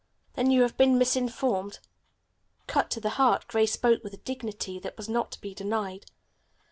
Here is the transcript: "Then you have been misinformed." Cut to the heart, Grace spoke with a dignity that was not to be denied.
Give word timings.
"Then 0.33 0.49
you 0.49 0.63
have 0.63 0.75
been 0.77 0.97
misinformed." 0.97 1.77
Cut 2.65 2.89
to 2.89 2.99
the 2.99 3.11
heart, 3.21 3.47
Grace 3.47 3.73
spoke 3.73 4.03
with 4.03 4.15
a 4.15 4.17
dignity 4.17 4.79
that 4.79 4.97
was 4.97 5.07
not 5.07 5.31
to 5.33 5.41
be 5.41 5.53
denied. 5.53 6.05